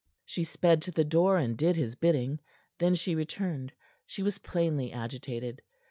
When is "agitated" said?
4.91-5.61